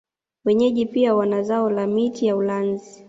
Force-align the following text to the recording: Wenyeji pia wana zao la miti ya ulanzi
Wenyeji 0.45 0.85
pia 0.85 1.15
wana 1.15 1.43
zao 1.43 1.69
la 1.69 1.87
miti 1.87 2.25
ya 2.25 2.35
ulanzi 2.35 2.99